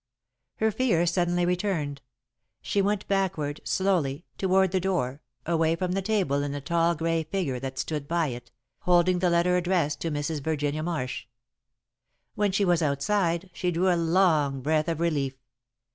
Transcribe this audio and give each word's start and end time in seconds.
Her 0.55 0.71
fear 0.71 1.05
suddenly 1.05 1.45
returned. 1.45 2.01
She 2.63 2.81
went 2.81 3.07
backward, 3.07 3.61
slowly, 3.63 4.25
toward 4.35 4.71
the 4.71 4.79
door, 4.79 5.21
away 5.45 5.75
from 5.75 5.91
the 5.91 6.01
table 6.01 6.41
and 6.41 6.51
the 6.55 6.59
tall 6.59 6.95
grey 6.95 7.23
figure 7.23 7.59
that 7.59 7.77
stood 7.77 8.07
by 8.07 8.29
it, 8.29 8.49
holding 8.79 9.19
the 9.19 9.29
letter 9.29 9.57
addressed 9.57 9.99
to 10.01 10.09
Mrs. 10.09 10.41
Virginia 10.41 10.81
Marsh. 10.81 11.27
When 12.33 12.51
she 12.51 12.65
was 12.65 12.81
outside, 12.81 13.51
she 13.53 13.69
drew 13.69 13.93
a 13.93 13.95
long 13.95 14.61
breath 14.61 14.87
of 14.87 14.99
relief. 14.99 15.35